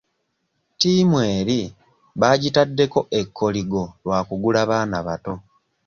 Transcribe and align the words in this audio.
Tiimu 0.79 1.17
eri 1.35 1.59
baagitaddeko 2.19 2.99
ekkoligo 3.19 3.83
lwa 4.03 4.19
kugula 4.27 4.61
baana 4.69 4.97
bato. 5.07 5.33